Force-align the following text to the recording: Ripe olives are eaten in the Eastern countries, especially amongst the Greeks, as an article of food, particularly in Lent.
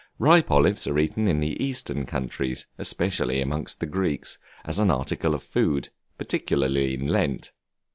Ripe 0.17 0.49
olives 0.49 0.87
are 0.87 0.97
eaten 0.97 1.27
in 1.27 1.41
the 1.41 1.63
Eastern 1.63 2.07
countries, 2.07 2.65
especially 2.79 3.39
amongst 3.39 3.79
the 3.79 3.85
Greeks, 3.85 4.39
as 4.65 4.79
an 4.79 4.89
article 4.89 5.35
of 5.35 5.43
food, 5.43 5.89
particularly 6.17 6.95
in 6.95 7.05
Lent. 7.05 7.51